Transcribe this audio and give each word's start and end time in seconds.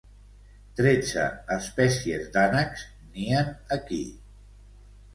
Tretze 0.79 1.25
espècies 1.57 2.27
d'ànecs 2.39 2.89
nien 3.21 3.57
aquí. 3.81 4.05